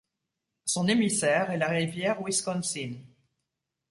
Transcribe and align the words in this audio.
Son 0.65 0.87
émissaire 0.87 1.51
est 1.51 1.59
la 1.59 1.67
rivière 1.67 2.23
Wisconsin. 2.23 2.95